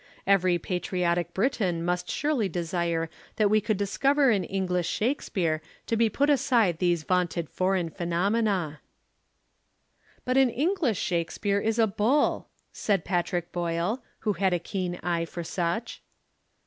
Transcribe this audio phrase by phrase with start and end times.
[0.25, 6.25] Every patriotic Briton must surely desire that we could discover an English Shakespeare to put
[6.25, 8.79] beside these vaunted foreign phenomena."
[10.25, 15.25] "But an English Shakespeare is a bull," said Patrick Boyle, who had a keen eye
[15.25, 16.01] for such.